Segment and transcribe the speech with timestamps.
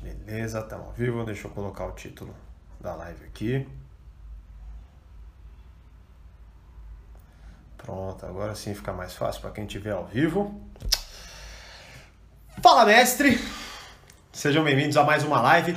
[0.00, 1.24] Beleza, estamos ao vivo.
[1.24, 2.34] Deixa eu colocar o título
[2.80, 3.68] da live aqui.
[7.76, 10.60] Pronto, agora sim fica mais fácil para quem estiver ao vivo.
[12.62, 13.40] Fala, mestre!
[14.32, 15.76] Sejam bem-vindos a mais uma live.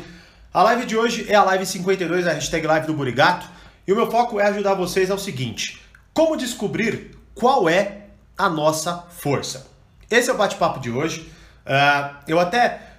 [0.54, 3.48] A live de hoje é a live 52, a hashtag live do Burigato.
[3.88, 5.82] E o meu foco é ajudar vocês ao seguinte:
[6.14, 8.08] como descobrir qual é
[8.38, 9.68] a nossa força.
[10.10, 11.32] Esse é o bate-papo de hoje.
[11.66, 12.95] Uh, eu até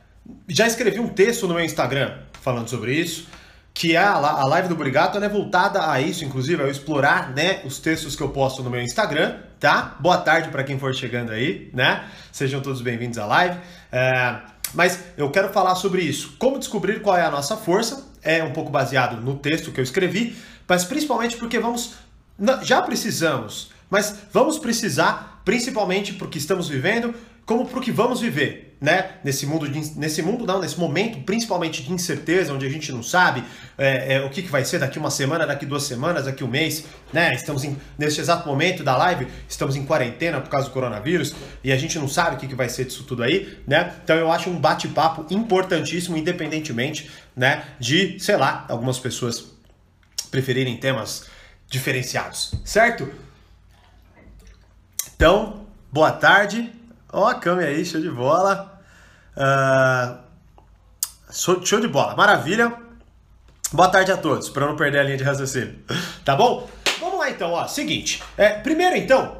[0.49, 3.27] já escrevi um texto no meu Instagram falando sobre isso,
[3.75, 7.79] que é a, live do Brigato, é voltada a isso, inclusive, a explorar né, os
[7.79, 9.97] textos que eu posto no meu Instagram, tá?
[10.01, 12.05] Boa tarde para quem for chegando aí, né?
[12.33, 13.57] Sejam todos bem-vindos à live.
[13.57, 16.37] Uh, mas eu quero falar sobre isso.
[16.39, 18.07] Como descobrir qual é a nossa força?
[18.23, 21.95] É um pouco baseado no texto que eu escrevi, mas principalmente porque vamos.
[22.63, 28.66] Já precisamos, mas vamos precisar, principalmente porque estamos vivendo, como para o que vamos viver,
[28.81, 29.13] né?
[29.25, 33.03] Nesse mundo, de, nesse mundo não, nesse momento, principalmente de incerteza, onde a gente não
[33.03, 33.43] sabe
[33.79, 36.49] é, é, o que, que vai ser daqui uma semana, daqui duas semanas, daqui um
[36.49, 37.35] mês, né?
[37.35, 41.73] Estamos em, nesse exato momento da live, estamos em quarentena por causa do coronavírus e
[41.73, 43.95] a gente não sabe o que, que vai ser disso tudo aí, né?
[44.05, 47.65] Então eu acho um bate-papo importantíssimo, independentemente, né?
[47.81, 49.53] De, sei lá, algumas pessoas
[50.31, 51.27] preferirem temas
[51.69, 53.11] diferenciados, certo?
[55.17, 56.71] Então, boa tarde.
[57.13, 58.81] Ó a câmera aí, show de bola.
[59.37, 60.19] Uh,
[61.33, 62.73] show de bola, maravilha.
[63.73, 65.79] Boa tarde a todos, para não perder a linha de raciocínio.
[66.25, 66.69] Tá bom?
[67.01, 67.67] Vamos lá então, ó.
[67.67, 68.23] Seguinte.
[68.37, 69.37] É, primeiro então,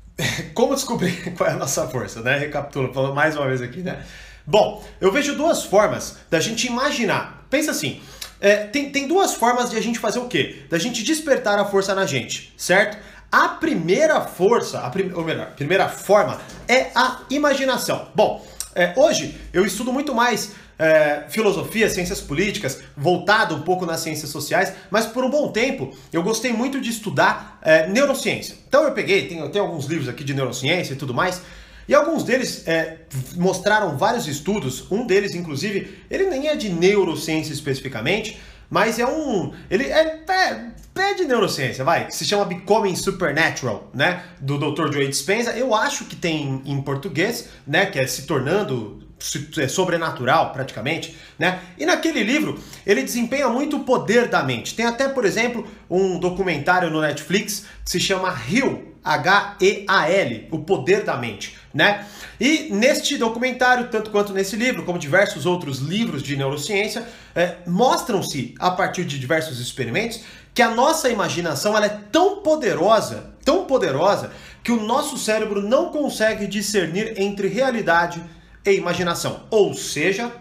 [0.54, 2.38] como descobrir qual é a nossa força, né?
[2.38, 4.04] Recapitulo, falando mais uma vez aqui, né?
[4.46, 7.46] Bom, eu vejo duas formas da gente imaginar.
[7.50, 8.00] Pensa assim,
[8.40, 10.62] é, tem, tem duas formas de a gente fazer o quê?
[10.70, 12.98] Da gente despertar a força na gente, certo?
[13.32, 18.08] A primeira força, a prim, ou melhor, a primeira forma é a imaginação.
[18.12, 24.00] Bom, é, hoje eu estudo muito mais é, filosofia, ciências políticas, voltado um pouco nas
[24.00, 28.56] ciências sociais, mas por um bom tempo eu gostei muito de estudar é, neurociência.
[28.66, 31.40] Então eu peguei, tenho alguns livros aqui de neurociência e tudo mais,
[31.86, 32.98] e alguns deles é,
[33.36, 39.52] mostraram vários estudos, um deles, inclusive, ele nem é de neurociência especificamente, mas é um.
[39.68, 44.22] Ele é, é pé de neurociência, vai, que se chama Becoming Supernatural, né?
[44.40, 44.92] Do Dr.
[44.92, 45.52] Joe Dispenza.
[45.52, 47.86] Eu acho que tem em português, né?
[47.86, 49.10] Que é se tornando
[49.58, 51.60] é sobrenatural, praticamente, né?
[51.78, 54.74] E naquele livro, ele desempenha muito o poder da mente.
[54.74, 61.04] Tem até, por exemplo, um documentário no Netflix que se chama Heal, H-E-A-L, o poder
[61.04, 62.06] da mente, né?
[62.38, 68.54] E neste documentário, tanto quanto nesse livro, como diversos outros livros de neurociência, é, mostram-se,
[68.58, 70.22] a partir de diversos experimentos,
[70.54, 74.30] que a nossa imaginação ela é tão poderosa, tão poderosa,
[74.62, 78.22] que o nosso cérebro não consegue discernir entre realidade
[78.64, 79.44] e imaginação.
[79.50, 80.32] Ou seja,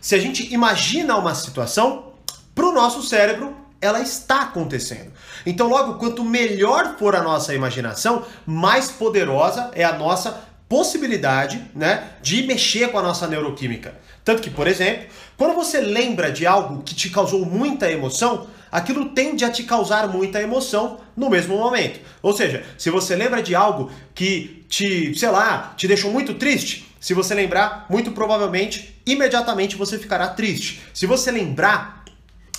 [0.00, 2.12] se a gente imagina uma situação,
[2.54, 5.12] para o nosso cérebro ela está acontecendo.
[5.44, 12.12] Então, logo, quanto melhor for a nossa imaginação, mais poderosa é a nossa possibilidade né,
[12.22, 13.94] de mexer com a nossa neuroquímica.
[14.24, 15.06] Tanto que, por exemplo,
[15.36, 20.08] quando você lembra de algo que te causou muita emoção, aquilo tende a te causar
[20.08, 22.00] muita emoção no mesmo momento.
[22.22, 26.86] Ou seja, se você lembra de algo que te, sei lá, te deixou muito triste,
[27.00, 30.82] se você lembrar, muito provavelmente, imediatamente você ficará triste.
[30.92, 32.04] Se você lembrar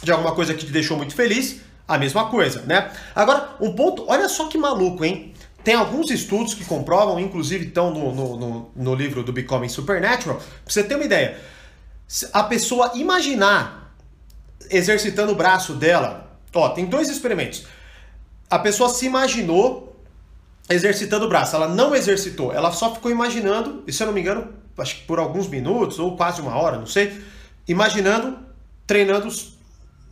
[0.02, 2.92] de alguma coisa que te deixou muito feliz, a mesma coisa, né?
[3.16, 5.34] Agora, um ponto, olha só que maluco, hein?
[5.64, 10.38] Tem alguns estudos que comprovam, inclusive estão no, no, no, no livro do Becoming Supernatural,
[10.38, 11.38] pra você ter uma ideia.
[12.32, 13.87] A pessoa imaginar
[14.70, 17.66] exercitando o braço dela, ó, tem dois experimentos.
[18.50, 19.88] A pessoa se imaginou
[20.70, 24.22] exercitando o braço, ela não exercitou, ela só ficou imaginando, e se eu não me
[24.22, 27.22] engano, acho que por alguns minutos ou quase uma hora, não sei,
[27.68, 28.38] imaginando,
[28.86, 29.30] treinando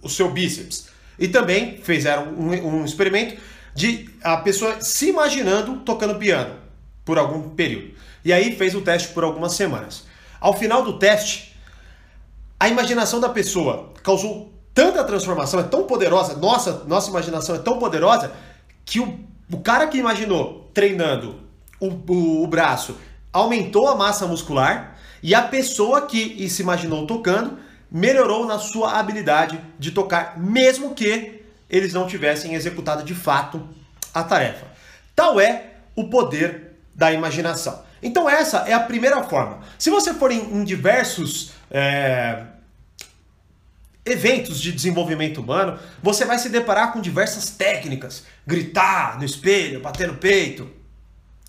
[0.01, 0.87] o seu bíceps.
[1.19, 3.39] E também fizeram um, um experimento
[3.73, 6.55] de a pessoa se imaginando tocando piano
[7.03, 7.93] por algum período.
[8.23, 10.05] E aí fez o teste por algumas semanas.
[10.39, 11.55] Ao final do teste,
[12.59, 17.79] a imaginação da pessoa causou tanta transformação, é tão poderosa, nossa, nossa imaginação é tão
[17.79, 18.31] poderosa,
[18.85, 19.19] que o,
[19.51, 21.39] o cara que imaginou treinando
[21.79, 22.95] o, o, o braço
[23.33, 27.57] aumentou a massa muscular e a pessoa que se imaginou tocando
[27.89, 33.67] melhorou na sua habilidade de tocar, mesmo que eles não tivessem executado de fato
[34.13, 34.67] a tarefa.
[35.15, 37.83] Tal é o poder da imaginação.
[38.03, 39.61] Então, essa é a primeira forma.
[39.79, 42.43] Se você for em, em diversos é,
[44.05, 50.07] eventos de desenvolvimento humano, você vai se deparar com diversas técnicas: gritar no espelho, bater
[50.07, 50.69] no peito,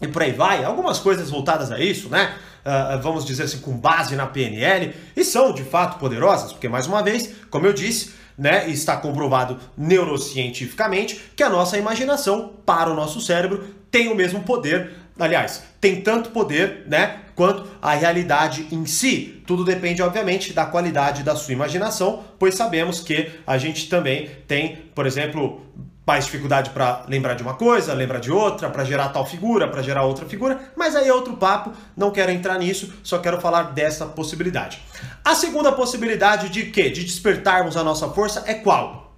[0.01, 2.35] e por aí vai, algumas coisas voltadas a isso, né?
[2.65, 6.87] Uh, vamos dizer assim, com base na PNL, e são de fato poderosas, porque mais
[6.87, 12.95] uma vez, como eu disse, né, está comprovado neurocientificamente que a nossa imaginação para o
[12.95, 18.87] nosso cérebro tem o mesmo poder, aliás, tem tanto poder, né, quanto a realidade em
[18.87, 19.43] si.
[19.47, 24.77] Tudo depende, obviamente, da qualidade da sua imaginação, pois sabemos que a gente também tem,
[24.95, 25.65] por exemplo,
[26.07, 29.83] mais dificuldade para lembrar de uma coisa, lembrar de outra, para gerar tal figura, para
[29.83, 33.75] gerar outra figura, mas aí é outro papo, não quero entrar nisso, só quero falar
[33.75, 34.81] dessa possibilidade.
[35.25, 36.91] A segunda possibilidade de quê?
[36.91, 39.17] De despertarmos a nossa força é qual?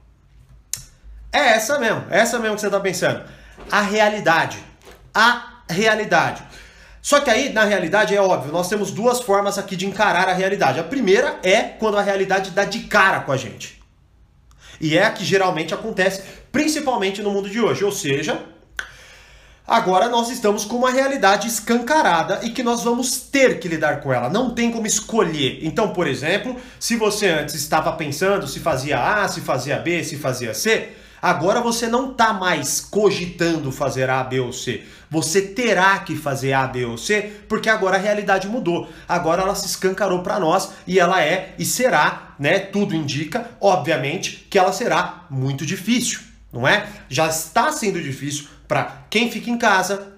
[1.30, 3.22] É essa mesmo, essa mesmo que você está pensando.
[3.70, 4.58] A realidade.
[5.14, 6.42] A realidade.
[7.00, 10.34] Só que aí, na realidade, é óbvio, nós temos duas formas aqui de encarar a
[10.34, 10.80] realidade.
[10.80, 13.82] A primeira é quando a realidade dá de cara com a gente.
[14.80, 16.22] E é a que geralmente acontece,
[16.52, 17.84] principalmente no mundo de hoje.
[17.84, 18.40] Ou seja,
[19.66, 24.12] agora nós estamos com uma realidade escancarada e que nós vamos ter que lidar com
[24.12, 24.28] ela.
[24.28, 25.60] Não tem como escolher.
[25.62, 30.16] Então, por exemplo, se você antes estava pensando se fazia A, se fazia B, se
[30.16, 34.84] fazia C, Agora você não está mais cogitando fazer A, B ou C.
[35.10, 38.88] Você terá que fazer A, B ou C, porque agora a realidade mudou.
[39.08, 42.58] Agora ela se escancarou para nós e ela é e será, né?
[42.58, 46.20] Tudo indica, obviamente, que ela será muito difícil,
[46.52, 46.86] não é?
[47.08, 50.12] Já está sendo difícil para quem fica em casa,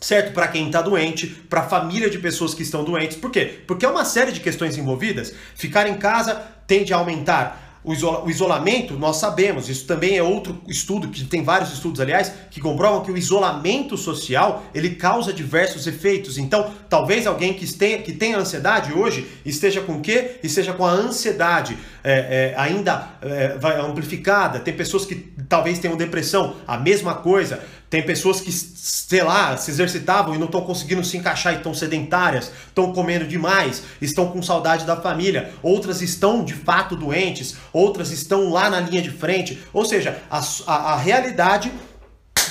[0.00, 0.32] certo?
[0.32, 3.16] Para quem está doente, para a família de pessoas que estão doentes.
[3.16, 3.62] Por quê?
[3.66, 5.34] Porque é uma série de questões envolvidas.
[5.54, 10.22] Ficar em casa tende a aumentar o, isola, o isolamento, nós sabemos, isso também é
[10.22, 15.34] outro estudo, que tem vários estudos, aliás, que comprovam que o isolamento social, ele causa
[15.34, 16.38] diversos efeitos.
[16.38, 20.36] Então, talvez alguém que tenha, que tenha ansiedade hoje esteja com o quê?
[20.42, 24.60] Esteja com a ansiedade é, é, ainda é, amplificada.
[24.60, 25.16] Tem pessoas que
[25.46, 27.62] talvez tenham depressão, a mesma coisa.
[27.94, 31.72] Tem pessoas que, sei lá, se exercitavam e não estão conseguindo se encaixar e estão
[31.72, 35.52] sedentárias, estão comendo demais, estão com saudade da família.
[35.62, 39.62] Outras estão de fato doentes, outras estão lá na linha de frente.
[39.72, 41.70] Ou seja, a, a, a realidade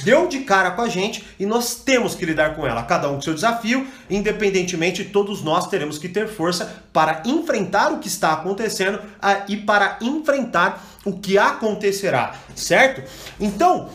[0.05, 3.15] deu de cara com a gente e nós temos que lidar com ela, cada um
[3.15, 8.31] com seu desafio, independentemente, todos nós teremos que ter força para enfrentar o que está
[8.31, 8.97] acontecendo
[9.49, 13.03] e para enfrentar o que acontecerá, certo?
[13.39, 13.89] Então,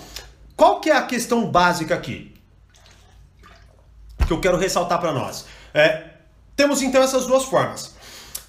[0.58, 2.34] qual que é a questão básica aqui?
[4.26, 5.46] Que eu quero ressaltar para nós.
[5.72, 6.06] É,
[6.56, 7.94] temos então essas duas formas.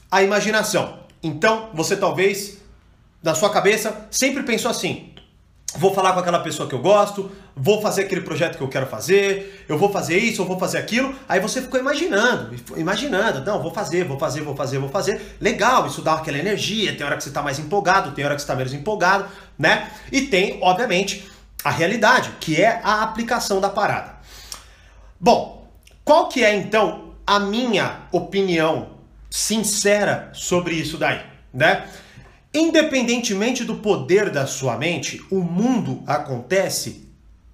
[0.09, 1.01] A imaginação.
[1.21, 2.57] Então, você talvez,
[3.21, 5.13] na sua cabeça, sempre pensou assim:
[5.75, 8.87] vou falar com aquela pessoa que eu gosto, vou fazer aquele projeto que eu quero
[8.87, 11.13] fazer, eu vou fazer isso, eu vou fazer aquilo.
[11.27, 15.37] Aí você ficou imaginando, imaginando, não, vou fazer, vou fazer, vou fazer, vou fazer.
[15.39, 18.41] Legal, isso dá aquela energia, tem hora que você está mais empolgado, tem hora que
[18.41, 19.27] você está menos empolgado,
[19.59, 19.91] né?
[20.11, 21.28] E tem, obviamente,
[21.63, 24.17] a realidade, que é a aplicação da parada.
[25.19, 25.67] Bom,
[26.03, 28.97] qual que é então a minha opinião
[29.29, 31.21] sincera sobre isso daí,
[31.53, 31.87] né?
[32.53, 37.07] Independentemente do poder da sua mente, o mundo acontece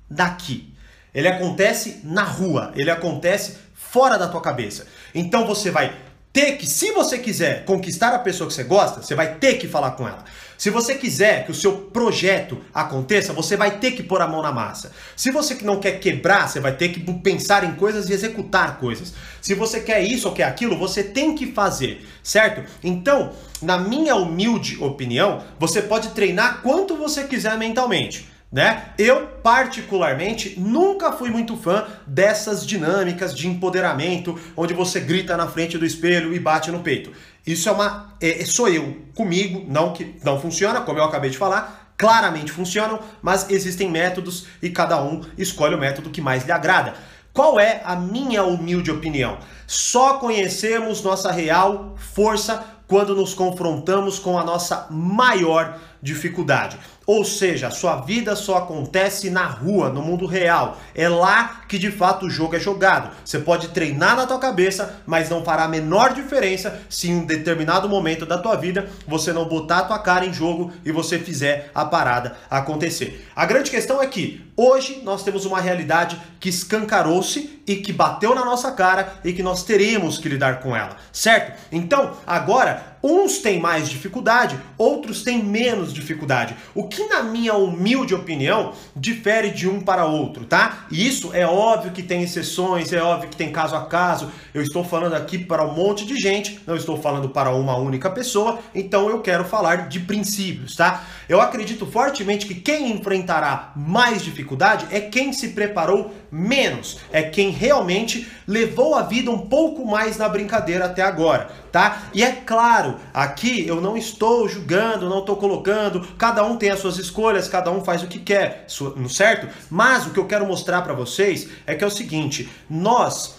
[0.09, 0.73] daqui.
[1.13, 4.87] Ele acontece na rua, ele acontece fora da tua cabeça.
[5.13, 5.93] Então você vai
[6.35, 9.69] ter que, se você quiser conquistar a pessoa que você gosta, você vai ter que
[9.69, 10.25] falar com ela.
[10.57, 14.41] Se você quiser que o seu projeto aconteça, você vai ter que pôr a mão
[14.41, 14.91] na massa.
[15.15, 19.13] Se você não quer quebrar, você vai ter que pensar em coisas e executar coisas.
[19.41, 22.69] Se você quer isso ou quer aquilo, você tem que fazer, certo?
[22.83, 23.31] Então,
[23.61, 28.93] na minha humilde opinião, você pode treinar quanto você quiser mentalmente né?
[28.97, 35.77] Eu, particularmente, nunca fui muito fã dessas dinâmicas de empoderamento, onde você grita na frente
[35.77, 37.11] do espelho e bate no peito.
[37.45, 38.15] Isso é uma.
[38.19, 41.93] É, é, sou eu, comigo, não que não funciona, como eu acabei de falar.
[41.97, 46.93] Claramente funcionam, mas existem métodos e cada um escolhe o método que mais lhe agrada.
[47.31, 49.37] Qual é a minha humilde opinião?
[49.67, 56.77] Só conhecemos nossa real força quando nos confrontamos com a nossa maior dificuldade.
[57.07, 60.79] Ou seja, sua vida só acontece na rua, no mundo real.
[60.93, 63.11] É lá que de fato o jogo é jogado.
[63.23, 67.25] Você pode treinar na tua cabeça, mas não fará a menor diferença se em um
[67.25, 71.19] determinado momento da tua vida você não botar a tua cara em jogo e você
[71.19, 73.27] fizer a parada acontecer.
[73.35, 78.35] A grande questão é que hoje nós temos uma realidade que escancarou-se e que bateu
[78.35, 81.59] na nossa cara e que nós teremos que lidar com ela, certo?
[81.71, 86.55] Então, agora Uns têm mais dificuldade, outros têm menos dificuldade.
[86.73, 90.87] O que, na minha humilde opinião, difere de um para outro, tá?
[90.89, 94.31] E isso é óbvio que tem exceções, é óbvio que tem caso a caso.
[94.51, 98.09] Eu estou falando aqui para um monte de gente, não estou falando para uma única
[98.09, 101.03] pessoa, então eu quero falar de princípios, tá?
[101.29, 107.51] Eu acredito fortemente que quem enfrentará mais dificuldade é quem se preparou menos, é quem
[107.51, 112.03] realmente levou a vida um pouco mais na brincadeira até agora, tá?
[112.13, 116.79] E é claro, aqui eu não estou julgando, não estou colocando, cada um tem as
[116.79, 118.65] suas escolhas, cada um faz o que quer,
[119.09, 119.49] certo?
[119.69, 123.35] Mas o que eu quero mostrar para vocês é que é o seguinte, nós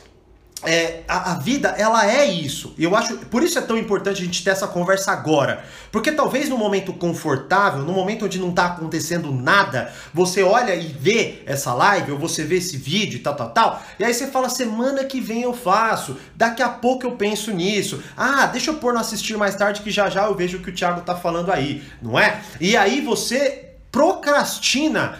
[0.66, 2.74] é, a, a, vida ela é isso.
[2.76, 5.64] E eu acho, por isso é tão importante a gente ter essa conversa agora.
[5.92, 10.88] Porque talvez no momento confortável, no momento onde não está acontecendo nada, você olha e
[10.88, 14.26] vê essa live, ou você vê esse vídeo e tal, tal, tal, e aí você
[14.26, 18.02] fala, semana que vem eu faço, daqui a pouco eu penso nisso.
[18.16, 20.70] Ah, deixa eu pôr no assistir mais tarde que já já eu vejo o que
[20.70, 22.40] o Thiago tá falando aí, não é?
[22.60, 25.16] E aí você procrastina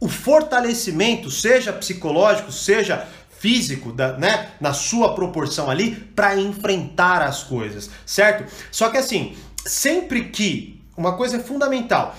[0.00, 3.06] o fortalecimento, seja psicológico, seja
[3.38, 8.52] físico, da, né, na sua proporção ali, para enfrentar as coisas, certo?
[8.70, 12.16] Só que assim, sempre que, uma coisa é fundamental,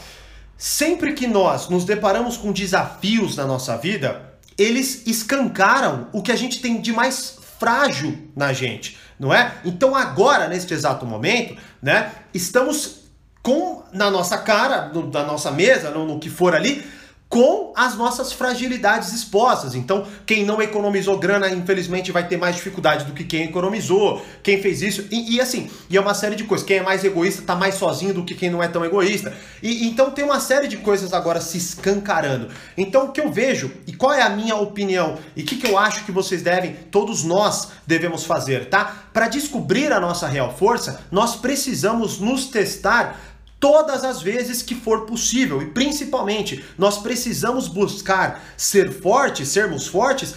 [0.58, 6.36] sempre que nós nos deparamos com desafios na nossa vida, eles escancaram o que a
[6.36, 9.56] gente tem de mais frágil na gente, não é?
[9.66, 13.00] Então agora, neste exato momento, né, estamos
[13.42, 16.86] com na nossa cara, no, nossa mesa, no, no que for ali,
[17.30, 19.76] com as nossas fragilidades expostas.
[19.76, 24.60] Então, quem não economizou grana, infelizmente, vai ter mais dificuldade do que quem economizou, quem
[24.60, 26.66] fez isso, e, e assim, e é uma série de coisas.
[26.66, 29.32] Quem é mais egoísta tá mais sozinho do que quem não é tão egoísta.
[29.62, 32.50] E então tem uma série de coisas agora se escancarando.
[32.76, 35.68] Então, o que eu vejo, e qual é a minha opinião, e o que, que
[35.68, 39.04] eu acho que vocês devem, todos nós devemos fazer, tá?
[39.14, 43.20] Para descobrir a nossa real força, nós precisamos nos testar
[43.60, 45.62] todas as vezes que for possível.
[45.62, 50.36] E principalmente, nós precisamos buscar ser fortes, sermos fortes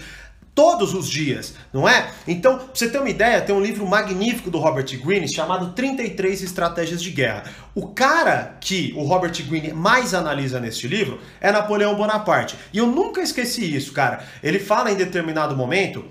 [0.54, 2.10] todos os dias, não é?
[2.28, 6.42] Então, pra você ter uma ideia, tem um livro magnífico do Robert Greene chamado 33
[6.42, 7.44] Estratégias de Guerra.
[7.74, 12.56] O cara que o Robert Greene mais analisa neste livro é Napoleão Bonaparte.
[12.70, 14.24] E eu nunca esqueci isso, cara.
[14.42, 16.04] Ele fala em determinado momento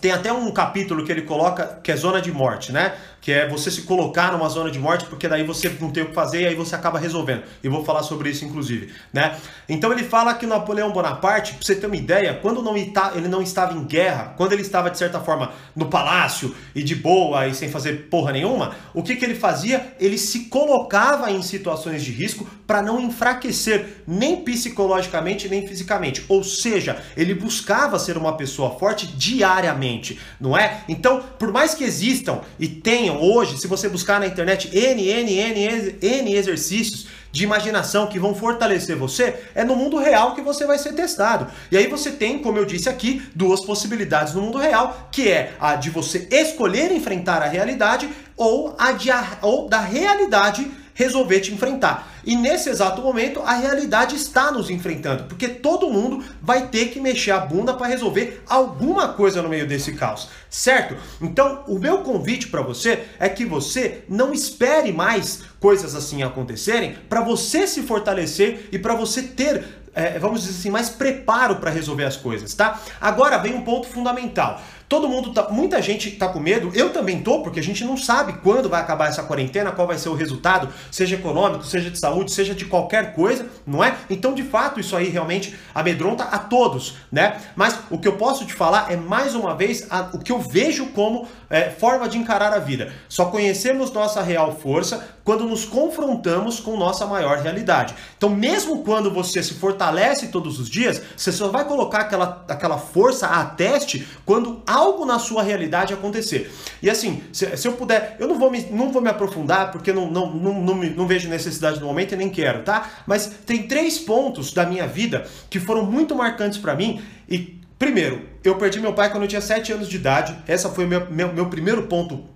[0.00, 2.94] tem até um capítulo que ele coloca que é zona de morte, né?
[3.20, 6.06] Que é você se colocar numa zona de morte, porque daí você não tem o
[6.06, 7.42] que fazer e aí você acaba resolvendo.
[7.62, 8.92] E vou falar sobre isso, inclusive.
[9.12, 9.36] Né?
[9.68, 13.42] Então ele fala que Napoleão Bonaparte, pra você ter uma ideia, quando não ele não
[13.42, 17.54] estava em guerra, quando ele estava, de certa forma, no palácio e de boa e
[17.54, 19.94] sem fazer porra nenhuma, o que, que ele fazia?
[20.00, 26.24] Ele se colocava em situações de risco para não enfraquecer nem psicologicamente nem fisicamente.
[26.28, 30.84] Ou seja, ele buscava ser uma pessoa forte diariamente, não é?
[30.88, 35.08] Então, por mais que existam e tenham tenham hoje, se você buscar na internet N,
[35.08, 40.40] N, N, N exercícios de imaginação que vão fortalecer você, é no mundo real que
[40.40, 41.46] você vai ser testado.
[41.70, 45.54] E aí você tem, como eu disse aqui, duas possibilidades no mundo real, que é
[45.60, 49.10] a de você escolher enfrentar a realidade ou a de,
[49.42, 52.12] ou da realidade resolver te enfrentar.
[52.22, 57.00] E nesse exato momento, a realidade está nos enfrentando, porque todo mundo vai ter que
[57.00, 60.94] mexer a bunda para resolver alguma coisa no meio desse caos, certo?
[61.22, 66.98] Então, o meu convite para você é que você não espere mais coisas assim acontecerem
[67.08, 71.68] para você se fortalecer e para você ter é, vamos dizer assim, mais preparo para
[71.68, 72.80] resolver as coisas, tá?
[73.00, 74.62] Agora vem um ponto fundamental.
[74.90, 77.96] Todo mundo tá, muita gente tá com medo, eu também tô, porque a gente não
[77.96, 81.96] sabe quando vai acabar essa quarentena, qual vai ser o resultado, seja econômico, seja de
[81.96, 83.96] saúde, seja de qualquer coisa, não é?
[84.10, 87.40] Então, de fato, isso aí realmente amedronta a todos, né?
[87.54, 90.40] Mas o que eu posso te falar é mais uma vez a, o que eu
[90.40, 92.92] vejo como é, forma de encarar a vida.
[93.08, 97.94] Só conhecemos nossa real força quando nos confrontamos com nossa maior realidade.
[98.16, 102.78] Então, mesmo quando você se fortalece todos os dias, você só vai colocar aquela, aquela
[102.78, 106.52] força a teste quando algo na sua realidade acontecer.
[106.80, 109.92] E assim, se, se eu puder, eu não vou me, não vou me aprofundar porque
[109.92, 112.88] não, não, não, não, me, não vejo necessidade no momento e nem quero, tá?
[113.06, 118.28] Mas tem três pontos da minha vida que foram muito marcantes para mim e Primeiro,
[118.44, 120.36] eu perdi meu pai quando eu tinha 7 anos de idade.
[120.46, 122.26] Essa foi o meu, meu, meu primeiro ponto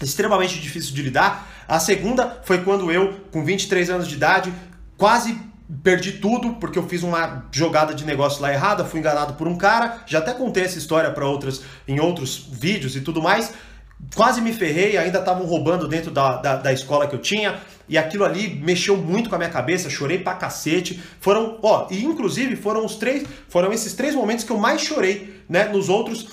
[0.00, 1.50] extremamente difícil de lidar.
[1.66, 4.54] A segunda foi quando eu, com 23 anos de idade,
[4.96, 5.36] quase
[5.82, 9.58] perdi tudo porque eu fiz uma jogada de negócio lá errada, fui enganado por um
[9.58, 9.98] cara.
[10.06, 13.52] Já até contei essa história para outras em outros vídeos e tudo mais.
[14.14, 17.60] Quase me ferrei, ainda estavam roubando dentro da, da, da, escola que eu tinha.
[17.88, 21.02] E aquilo ali mexeu muito com a minha cabeça, chorei pra cacete.
[21.20, 25.42] Foram, ó, e inclusive foram os três, foram esses três momentos que eu mais chorei,
[25.48, 25.64] né?
[25.64, 26.28] Nos outros,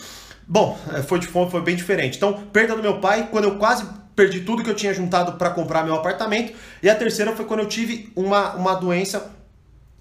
[0.47, 0.77] bom,
[1.07, 2.17] foi, de, foi bem diferente.
[2.17, 5.49] Então, perda do meu pai, quando eu quase perdi tudo que eu tinha juntado para
[5.49, 6.53] comprar meu apartamento.
[6.83, 9.31] E a terceira foi quando eu tive uma, uma doença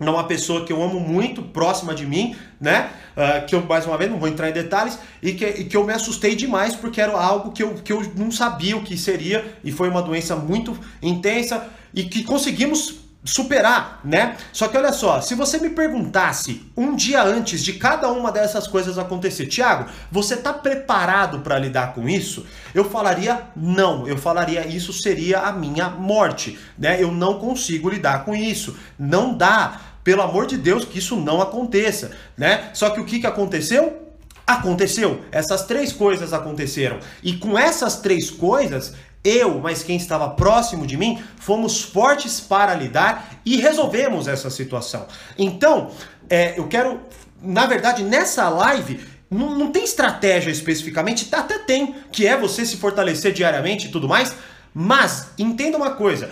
[0.09, 2.91] uma pessoa que eu amo muito, próxima de mim, né?
[3.17, 5.77] Uh, que eu, mais uma vez, não vou entrar em detalhes, e que, e que
[5.77, 8.97] eu me assustei demais porque era algo que eu, que eu não sabia o que
[8.97, 14.37] seria, e foi uma doença muito intensa, e que conseguimos superar, né?
[14.53, 18.67] Só que olha só, se você me perguntasse um dia antes de cada uma dessas
[18.67, 22.47] coisas acontecer, Tiago, você tá preparado para lidar com isso?
[22.75, 27.03] Eu falaria não, eu falaria isso seria a minha morte, né?
[27.03, 29.81] Eu não consigo lidar com isso, não dá.
[30.03, 32.71] Pelo amor de Deus, que isso não aconteça, né?
[32.73, 34.09] Só que o que, que aconteceu?
[34.47, 35.21] Aconteceu.
[35.31, 36.99] Essas três coisas aconteceram.
[37.23, 42.75] E com essas três coisas, eu, mas quem estava próximo de mim, fomos fortes para
[42.75, 45.07] lidar e resolvemos essa situação.
[45.39, 45.91] Então,
[46.29, 47.01] é, eu quero,
[47.43, 52.77] na verdade, nessa live, não, não tem estratégia especificamente, até tem, que é você se
[52.77, 54.35] fortalecer diariamente e tudo mais,
[54.73, 56.31] mas entenda uma coisa.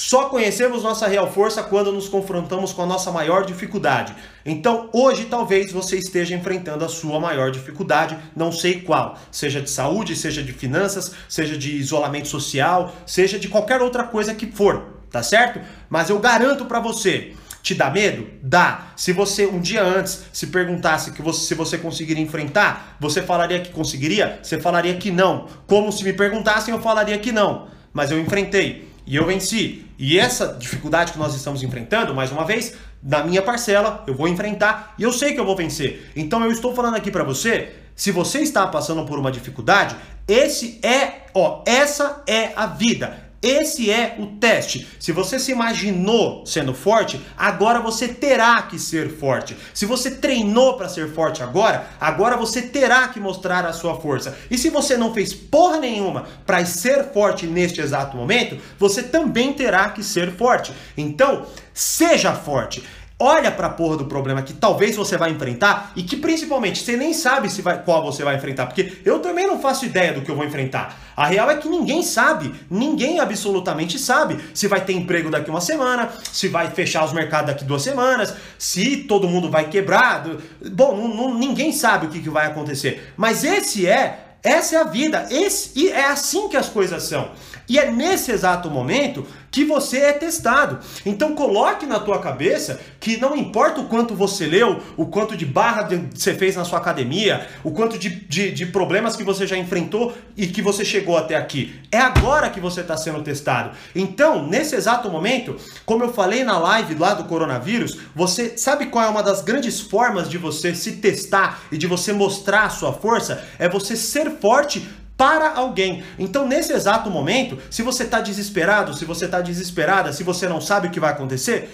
[0.00, 4.14] Só conhecemos nossa real força quando nos confrontamos com a nossa maior dificuldade.
[4.46, 9.68] Então, hoje talvez você esteja enfrentando a sua maior dificuldade, não sei qual, seja de
[9.68, 14.86] saúde, seja de finanças, seja de isolamento social, seja de qualquer outra coisa que for,
[15.10, 15.60] tá certo?
[15.90, 18.26] Mas eu garanto para você, te dá medo?
[18.42, 18.92] Dá.
[18.96, 23.60] Se você um dia antes se perguntasse que você, se você conseguiria enfrentar, você falaria
[23.60, 24.40] que conseguiria?
[24.42, 25.46] Você falaria que não.
[25.66, 27.68] Como se me perguntassem, eu falaria que não.
[27.92, 29.84] Mas eu enfrentei e eu venci.
[29.98, 34.28] E essa dificuldade que nós estamos enfrentando, mais uma vez, na minha parcela, eu vou
[34.28, 36.12] enfrentar e eu sei que eu vou vencer.
[36.14, 39.96] Então eu estou falando aqui para você, se você está passando por uma dificuldade,
[40.28, 43.29] esse é, ó, essa é a vida.
[43.42, 44.86] Esse é o teste.
[44.98, 49.56] Se você se imaginou sendo forte, agora você terá que ser forte.
[49.72, 54.36] Se você treinou para ser forte agora, agora você terá que mostrar a sua força.
[54.50, 59.54] E se você não fez porra nenhuma para ser forte neste exato momento, você também
[59.54, 60.74] terá que ser forte.
[60.94, 62.82] Então, seja forte
[63.20, 66.96] olha para a porra do problema que talvez você vai enfrentar e que principalmente você
[66.96, 70.22] nem sabe se vai, qual você vai enfrentar, porque eu também não faço ideia do
[70.22, 70.98] que eu vou enfrentar.
[71.14, 75.60] A real é que ninguém sabe, ninguém absolutamente sabe se vai ter emprego daqui uma
[75.60, 80.24] semana, se vai fechar os mercados daqui duas semanas, se todo mundo vai quebrar.
[80.72, 83.12] Bom, não, não, ninguém sabe o que, que vai acontecer.
[83.18, 85.26] Mas esse é essa é a vida.
[85.30, 87.30] Esse, e é assim que as coisas são.
[87.68, 90.78] E é nesse exato momento que você é testado.
[91.04, 95.44] Então coloque na tua cabeça que não importa o quanto você leu, o quanto de
[95.44, 99.56] barra você fez na sua academia, o quanto de, de, de problemas que você já
[99.56, 101.80] enfrentou e que você chegou até aqui.
[101.90, 103.76] É agora que você está sendo testado.
[103.94, 109.04] Então, nesse exato momento, como eu falei na live lá do coronavírus, você sabe qual
[109.04, 112.92] é uma das grandes formas de você se testar e de você mostrar a sua
[112.92, 113.44] força?
[113.58, 116.02] É você ser forte para alguém.
[116.18, 120.60] Então, nesse exato momento, se você está desesperado, se você está desesperada, se você não
[120.60, 121.70] sabe o que vai acontecer,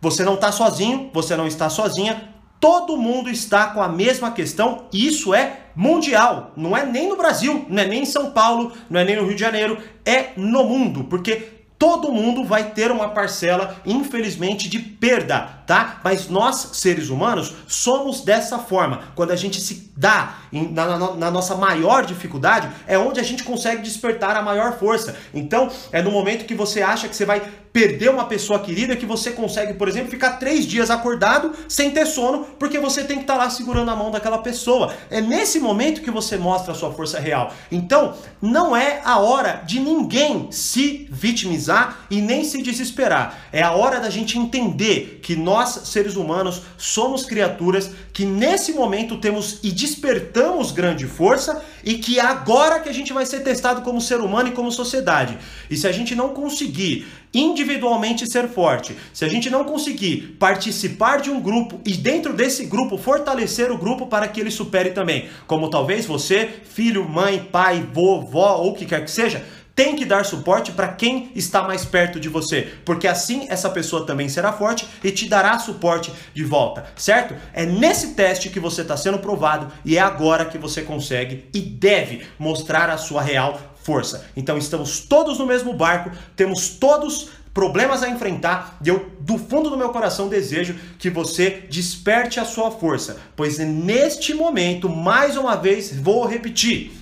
[0.00, 2.28] você não está sozinho, você não está sozinha,
[2.60, 6.52] todo mundo está com a mesma questão e isso é mundial.
[6.56, 9.24] Não é nem no Brasil, não é nem em São Paulo, não é nem no
[9.24, 14.78] Rio de Janeiro, é no mundo, porque todo mundo vai ter uma parcela, infelizmente, de
[14.78, 16.00] perda, tá?
[16.04, 19.00] Mas nós, seres humanos, somos dessa forma.
[19.16, 23.42] Quando a gente se dá na, na, na, nossa maior dificuldade, é onde a gente
[23.42, 25.16] consegue despertar a maior força.
[25.32, 29.06] Então, é no momento que você acha que você vai perder uma pessoa querida que
[29.06, 33.22] você consegue, por exemplo, ficar três dias acordado sem ter sono, porque você tem que
[33.22, 34.94] estar tá lá segurando a mão daquela pessoa.
[35.10, 37.50] É nesse momento que você mostra a sua força real.
[37.70, 43.38] Então, não é a hora de ninguém se vitimizar e nem se desesperar.
[43.50, 49.16] É a hora da gente entender que nós, seres humanos, somos criaturas que nesse momento
[49.16, 50.41] temos e despertamos
[50.72, 54.48] grande força e que é agora que a gente vai ser testado como ser humano
[54.48, 55.38] e como sociedade.
[55.70, 61.20] E se a gente não conseguir individualmente ser forte, se a gente não conseguir participar
[61.20, 65.28] de um grupo e dentro desse grupo fortalecer o grupo para que ele supere também,
[65.46, 69.44] como talvez você, filho, mãe, pai, vovó ou o que quer que seja,
[69.74, 74.06] tem que dar suporte para quem está mais perto de você, porque assim essa pessoa
[74.06, 77.34] também será forte e te dará suporte de volta, certo?
[77.52, 81.60] É nesse teste que você está sendo provado e é agora que você consegue e
[81.60, 84.26] deve mostrar a sua real força.
[84.36, 89.68] Então estamos todos no mesmo barco, temos todos problemas a enfrentar e eu, do fundo
[89.68, 95.56] do meu coração, desejo que você desperte a sua força, pois neste momento, mais uma
[95.56, 97.01] vez, vou repetir.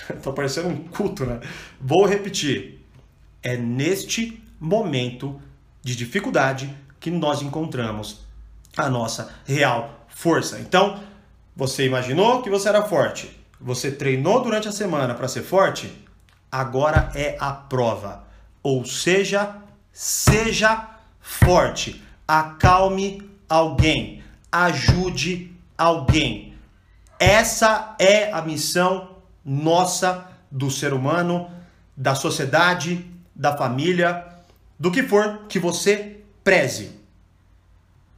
[0.22, 1.40] Tô parecendo um culto, né?
[1.80, 2.84] Vou repetir.
[3.42, 5.40] É neste momento
[5.82, 8.26] de dificuldade que nós encontramos
[8.76, 10.58] a nossa real força.
[10.58, 11.00] Então,
[11.54, 13.30] você imaginou que você era forte,
[13.60, 16.06] você treinou durante a semana para ser forte?
[16.50, 18.24] agora é a prova.
[18.62, 19.56] Ou seja,
[19.92, 20.88] seja
[21.20, 26.54] forte, acalme alguém, ajude alguém.
[27.18, 29.16] Essa é a missão
[29.48, 31.50] nossa do ser humano,
[31.96, 34.26] da sociedade, da família,
[34.78, 36.92] do que for que você preze.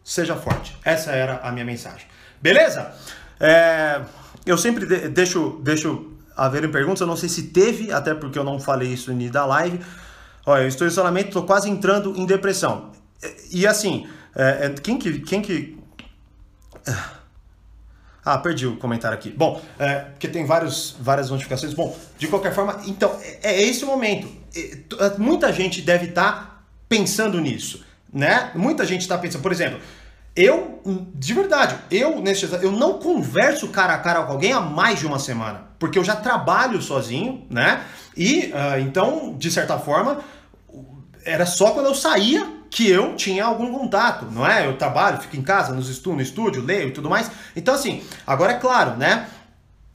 [0.02, 0.76] Seja forte.
[0.84, 2.06] Essa era a minha mensagem.
[2.42, 2.92] Beleza?
[3.38, 4.02] É,
[4.44, 7.00] eu sempre deixo, deixo haver perguntas.
[7.00, 9.80] Eu não sei se teve, até porque eu não falei isso no da live.
[10.44, 12.90] Olha, eu estou em isolamento, estou quase entrando em depressão.
[13.22, 15.20] E, e assim, é, é, quem que.
[15.20, 15.78] Quem que
[18.24, 19.30] ah, perdi o comentário aqui.
[19.30, 21.72] Bom, é, porque tem vários, várias notificações.
[21.72, 24.28] Bom, de qualquer forma, então, é, é esse o momento.
[24.54, 28.50] É, muita gente deve estar tá pensando nisso, né?
[28.54, 29.80] Muita gente está pensando, por exemplo,
[30.36, 30.80] eu,
[31.14, 35.06] de verdade, eu neste eu não converso cara a cara com alguém há mais de
[35.06, 37.84] uma semana, porque eu já trabalho sozinho, né?
[38.16, 40.20] E uh, então, de certa forma,
[41.24, 44.66] era só quando eu saía que eu tinha algum contato, não é?
[44.66, 47.30] Eu trabalho, fico em casa, nos estu no estúdio, leio e tudo mais.
[47.56, 49.28] Então, assim, agora é claro, né?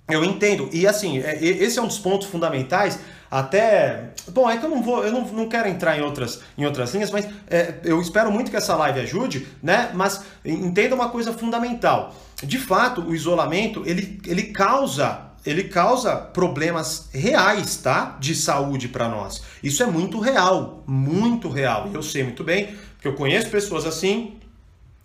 [0.08, 0.70] Eu entendo.
[0.72, 3.00] E assim, é, esse é um dos pontos fundamentais.
[3.32, 4.12] Até.
[4.30, 6.94] Bom, é que eu não vou, eu não, não quero entrar em outras, em outras
[6.94, 9.90] linhas, mas é, eu espero muito que essa live ajude, né?
[9.94, 12.14] Mas entenda uma coisa fundamental.
[12.44, 18.18] De fato, o isolamento ele, ele causa ele causa problemas reais, tá?
[18.20, 19.44] De saúde para nós.
[19.62, 21.90] Isso é muito real, muito real.
[21.94, 24.40] Eu sei muito bem, porque eu conheço pessoas assim.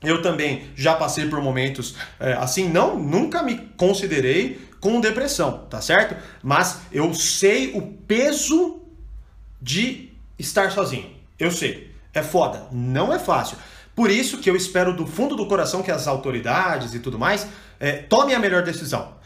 [0.02, 5.82] Eu também já passei por momentos é, assim, não, nunca me considerei com depressão, tá
[5.82, 6.16] certo?
[6.42, 8.80] Mas eu sei o peso
[9.60, 11.10] de estar sozinho.
[11.38, 11.90] Eu sei.
[12.14, 13.58] É foda, não é fácil.
[13.94, 17.46] Por isso que eu espero do fundo do coração que as autoridades e tudo mais
[17.78, 19.19] é, tomem a melhor decisão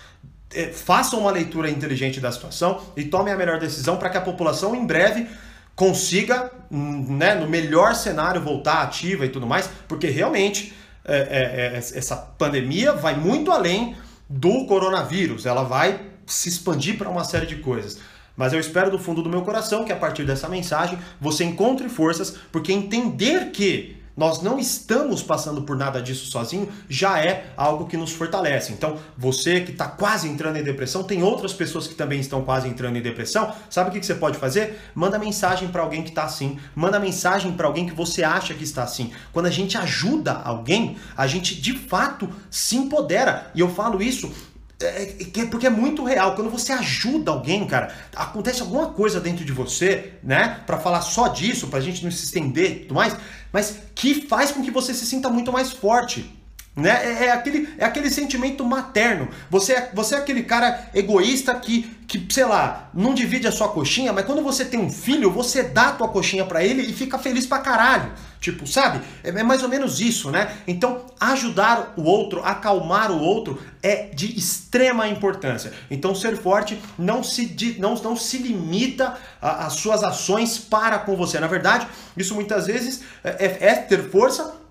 [0.72, 4.74] façam uma leitura inteligente da situação e tomem a melhor decisão para que a população
[4.74, 5.26] em breve
[5.74, 10.72] consiga, hum, né, no melhor cenário, voltar ativa e tudo mais, porque realmente
[11.04, 13.96] é, é, é, essa pandemia vai muito além
[14.28, 17.98] do coronavírus, ela vai se expandir para uma série de coisas.
[18.36, 21.88] Mas eu espero do fundo do meu coração que a partir dessa mensagem você encontre
[21.88, 27.86] forças, porque entender que nós não estamos passando por nada disso sozinho, já é algo
[27.86, 28.72] que nos fortalece.
[28.72, 32.68] Então, você que está quase entrando em depressão, tem outras pessoas que também estão quase
[32.68, 33.52] entrando em depressão.
[33.68, 34.80] Sabe o que você pode fazer?
[34.94, 36.58] Manda mensagem para alguém que está assim.
[36.74, 39.12] Manda mensagem para alguém que você acha que está assim.
[39.32, 43.50] Quando a gente ajuda alguém, a gente de fato se empodera.
[43.54, 44.32] E eu falo isso
[44.80, 46.34] é, é, porque é muito real.
[46.34, 50.60] Quando você ajuda alguém, cara, acontece alguma coisa dentro de você, né?
[50.66, 53.16] Para falar só disso, pra gente não se estender e tudo mais,
[53.52, 56.30] mas que faz com que você se sinta muito mais forte.
[56.76, 56.90] Né?
[56.90, 59.28] É, é, aquele, é aquele sentimento materno.
[59.48, 63.68] Você é, você é aquele cara egoísta que, que, sei lá, não divide a sua
[63.68, 66.92] coxinha, mas quando você tem um filho, você dá a tua coxinha para ele e
[66.92, 68.12] fica feliz pra caralho.
[68.40, 69.00] Tipo, sabe?
[69.22, 70.52] É, é mais ou menos isso, né?
[70.66, 75.72] Então, ajudar o outro, acalmar o outro é de extrema importância.
[75.88, 81.38] Então, ser forte não se, não, não se limita às suas ações para com você.
[81.38, 84.63] Na verdade, isso muitas vezes é, é, é ter força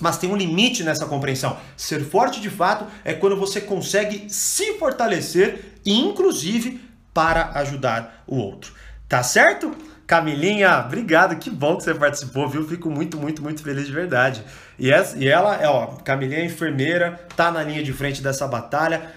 [0.00, 1.56] mas tem um limite nessa compreensão.
[1.76, 6.80] Ser forte de fato é quando você consegue se fortalecer, inclusive
[7.12, 8.72] para ajudar o outro.
[9.08, 9.74] Tá certo?
[10.06, 12.66] Camilinha, obrigado, que bom que você participou, viu?
[12.68, 14.44] Fico muito, muito, muito feliz de verdade.
[14.78, 18.46] E, essa, e ela, é, ó, Camilinha é enfermeira, tá na linha de frente dessa
[18.46, 19.12] batalha.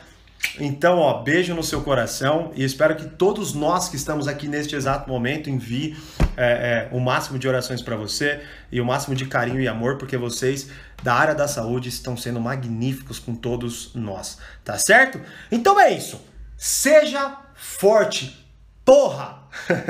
[0.59, 4.75] Então, ó, beijo no seu coração e espero que todos nós que estamos aqui neste
[4.75, 5.95] exato momento envie
[6.35, 9.97] é, é, o máximo de orações para você e o máximo de carinho e amor,
[9.97, 10.69] porque vocês
[11.03, 15.21] da área da saúde estão sendo magníficos com todos nós, tá certo?
[15.51, 16.19] Então é isso.
[16.57, 18.45] Seja forte,
[18.83, 19.43] porra!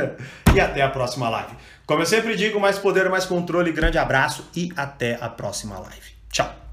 [0.54, 1.56] e até a próxima live.
[1.86, 6.12] Como eu sempre digo, mais poder, mais controle, grande abraço e até a próxima live.
[6.30, 6.67] Tchau!